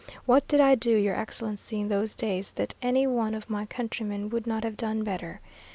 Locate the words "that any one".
2.53-3.35